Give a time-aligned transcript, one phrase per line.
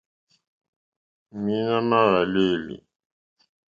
[1.41, 2.75] Mǐīnā má hwàlêlì.